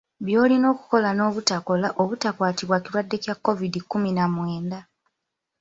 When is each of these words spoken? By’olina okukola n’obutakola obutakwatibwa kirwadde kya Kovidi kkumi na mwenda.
By’olina 0.25 0.67
okukola 0.73 1.09
n’obutakola 1.13 1.87
obutakwatibwa 2.01 2.77
kirwadde 2.83 3.15
kya 3.23 3.35
Kovidi 3.43 3.79
kkumi 3.83 4.11
na 4.17 4.25
mwenda. 4.33 4.79